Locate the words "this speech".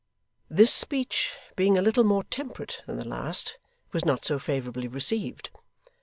0.49-1.31